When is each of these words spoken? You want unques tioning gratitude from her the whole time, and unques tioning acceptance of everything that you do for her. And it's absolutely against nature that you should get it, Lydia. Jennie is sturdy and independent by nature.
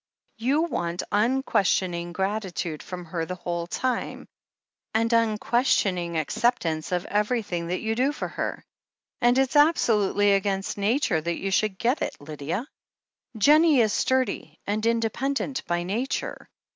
You 0.39 0.63
want 0.63 1.03
unques 1.11 1.43
tioning 1.43 2.11
gratitude 2.11 2.81
from 2.81 3.05
her 3.05 3.23
the 3.23 3.35
whole 3.35 3.67
time, 3.67 4.27
and 4.95 5.11
unques 5.11 5.77
tioning 5.83 6.19
acceptance 6.19 6.91
of 6.91 7.05
everything 7.05 7.67
that 7.67 7.81
you 7.81 7.93
do 7.93 8.11
for 8.11 8.27
her. 8.27 8.65
And 9.21 9.37
it's 9.37 9.55
absolutely 9.55 10.33
against 10.33 10.75
nature 10.75 11.21
that 11.21 11.37
you 11.37 11.51
should 11.51 11.77
get 11.77 12.01
it, 12.01 12.19
Lydia. 12.19 12.67
Jennie 13.37 13.79
is 13.79 13.93
sturdy 13.93 14.57
and 14.65 14.83
independent 14.87 15.63
by 15.67 15.83
nature. 15.83 16.49